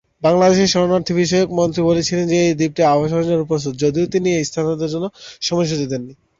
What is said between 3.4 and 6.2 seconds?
প্রস্তুত", যদিও তিনি এই স্থানান্তরের কোন সময়সূচি দেননি।